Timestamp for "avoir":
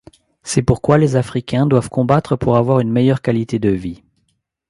2.57-2.79